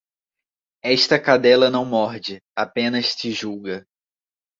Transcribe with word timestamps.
Esta 0.83 1.19
cadela 1.21 1.69
não 1.69 1.85
morde, 1.85 2.41
apenas 2.55 3.13
te 3.15 3.29
julga 3.31 3.85